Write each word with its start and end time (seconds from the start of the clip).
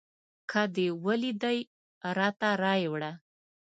که 0.49 0.61
دې 0.75 0.87
ولیدی 1.05 1.59
راته 2.17 2.49
رایې 2.63 2.87
وړه 2.93 3.11